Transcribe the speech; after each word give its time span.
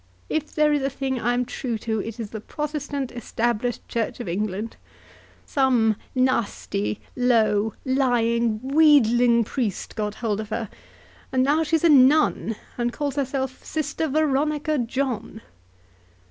If 0.29 0.55
there 0.55 0.73
is 0.73 0.81
a 0.81 0.89
thing 0.89 1.21
I'm 1.21 1.45
true 1.45 1.77
to, 1.77 1.99
it 2.01 2.19
is 2.19 2.31
the 2.31 2.41
Protestant 2.41 3.11
Established 3.11 3.87
Church 3.87 4.19
of 4.19 4.27
England. 4.27 4.75
Some 5.45 5.95
nasty, 6.15 6.99
low, 7.15 7.75
lying, 7.85 8.59
wheedling 8.63 9.43
priest 9.43 9.95
got 9.95 10.15
hold 10.15 10.39
of 10.39 10.49
her, 10.49 10.69
and 11.31 11.43
now 11.43 11.61
she's 11.61 11.83
a 11.83 11.89
nun, 11.89 12.55
and 12.79 12.91
calls 12.91 13.13
herself 13.15 13.63
Sister 13.63 14.07
Veronica 14.07 14.79
John!" 14.79 15.41